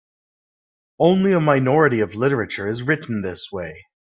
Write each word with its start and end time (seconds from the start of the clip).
Only 0.97 1.31
a 1.33 1.39
minority 1.39 1.99
of 1.99 2.15
literature 2.15 2.67
is 2.67 2.81
written 2.81 3.21
this 3.21 3.51
way. 3.51 3.85